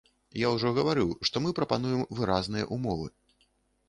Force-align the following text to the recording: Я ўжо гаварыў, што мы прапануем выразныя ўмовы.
Я 0.43 0.47
ўжо 0.53 0.69
гаварыў, 0.77 1.11
што 1.29 1.43
мы 1.43 1.51
прапануем 1.59 2.01
выразныя 2.21 2.65
ўмовы. 2.79 3.07